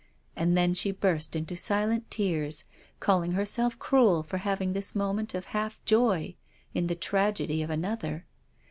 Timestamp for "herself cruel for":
3.33-4.37